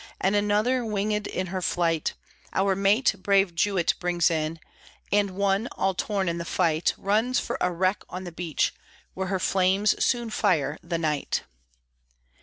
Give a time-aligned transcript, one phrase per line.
[0.19, 2.15] And another, winged in her flight,
[2.53, 4.59] Our mate, brave Jouett, brings in;
[5.11, 8.73] And one, all torn in the fight, Runs for a wreck on the beach,
[9.13, 11.43] Where her flames soon fire the night.